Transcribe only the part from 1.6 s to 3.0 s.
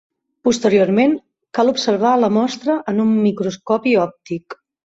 observar la mostra